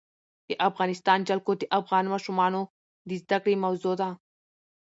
د 0.47 0.49
افغانستان 0.69 1.19
جلکو 1.29 1.51
د 1.57 1.63
افغان 1.79 2.05
ماشومانو 2.13 2.61
د 3.07 3.09
زده 3.21 3.37
کړې 3.43 3.55
موضوع 3.63 3.93
ده. 4.01 4.09